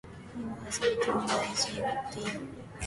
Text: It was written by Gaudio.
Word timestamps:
It 0.33 0.65
was 0.65 0.81
written 0.81 1.13
by 1.13 1.27
Gaudio. 1.27 2.47